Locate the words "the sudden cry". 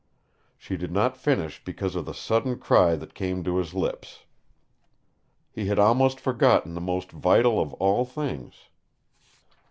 2.07-2.95